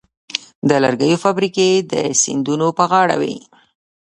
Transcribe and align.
د 0.69 0.71
لرګیو 0.83 1.21
فابریکې 1.23 1.69
د 1.91 1.93
سیندونو 2.21 2.67
په 2.77 2.83
غاړه 2.91 3.15
وې. 3.21 3.37